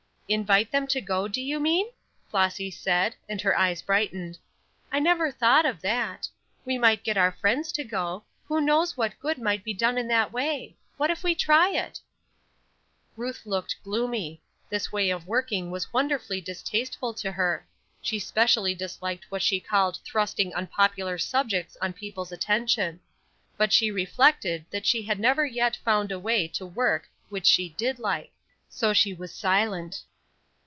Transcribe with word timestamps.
"Invite 0.33 0.71
them 0.71 0.87
to 0.87 1.01
go, 1.01 1.27
do 1.27 1.41
you 1.41 1.59
mean?" 1.59 1.91
Flossy 2.29 2.71
said, 2.71 3.17
and 3.27 3.41
her 3.41 3.53
eyes 3.57 3.81
brightened. 3.81 4.37
"I 4.89 4.99
never 4.99 5.29
thought 5.29 5.65
of 5.65 5.81
that. 5.81 6.29
We 6.63 6.77
might 6.77 7.03
get 7.03 7.17
our 7.17 7.33
friends 7.33 7.73
to 7.73 7.83
go. 7.83 8.23
Who 8.47 8.61
knows 8.61 8.95
what 8.95 9.19
good 9.19 9.37
might 9.37 9.65
be 9.65 9.73
done 9.73 9.97
in 9.97 10.07
that 10.07 10.31
way? 10.31 10.77
What 10.95 11.11
if 11.11 11.21
we 11.21 11.35
try 11.35 11.71
it?" 11.71 11.99
Ruth 13.17 13.45
looked 13.45 13.75
gloomy. 13.83 14.41
This 14.69 14.89
way 14.89 15.09
of 15.09 15.27
working 15.27 15.69
was 15.69 15.91
wonderfully 15.91 16.39
distasteful 16.39 17.13
to 17.15 17.33
her. 17.33 17.67
She 18.01 18.17
specially 18.17 18.73
disliked 18.73 19.29
what 19.31 19.41
she 19.41 19.59
called 19.59 19.99
thrusting 20.05 20.55
unpopular 20.55 21.17
subjects 21.17 21.75
on 21.81 21.91
people's 21.91 22.31
attention. 22.31 23.01
But 23.57 23.73
she 23.73 23.91
reflected 23.91 24.63
that 24.69 24.85
she 24.85 25.01
had 25.01 25.19
never 25.19 25.45
yet 25.45 25.75
found 25.75 26.09
a 26.09 26.17
way 26.19 26.47
to 26.47 26.65
work 26.65 27.09
which 27.27 27.45
she 27.47 27.67
did 27.67 27.99
like; 27.99 28.31
so 28.69 28.93
she 28.93 29.13
was 29.13 29.35
silent. 29.35 30.01